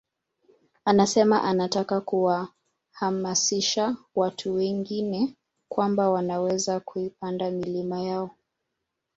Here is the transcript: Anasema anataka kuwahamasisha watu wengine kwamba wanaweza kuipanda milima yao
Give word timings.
Anasema 0.85 1.43
anataka 1.43 2.01
kuwahamasisha 2.01 3.95
watu 4.15 4.53
wengine 4.55 5.35
kwamba 5.69 6.09
wanaweza 6.09 6.79
kuipanda 6.79 7.51
milima 7.51 8.01
yao 8.01 8.31